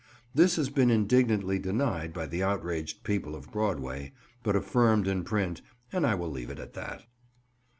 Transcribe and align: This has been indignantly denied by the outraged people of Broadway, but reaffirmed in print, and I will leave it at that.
This 0.33 0.55
has 0.55 0.71
been 0.71 0.89
indignantly 0.89 1.59
denied 1.59 2.11
by 2.11 2.25
the 2.25 2.41
outraged 2.41 3.03
people 3.03 3.35
of 3.35 3.51
Broadway, 3.51 4.13
but 4.41 4.55
reaffirmed 4.55 5.07
in 5.07 5.23
print, 5.23 5.61
and 5.93 6.07
I 6.07 6.15
will 6.15 6.31
leave 6.31 6.49
it 6.49 6.57
at 6.57 6.73
that. 6.73 7.03